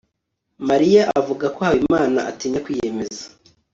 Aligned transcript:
mariya 0.69 1.01
avuga 1.19 1.45
ko 1.55 1.59
habimana 1.67 2.19
atinya 2.31 2.59
kwiyemeza 2.65 3.23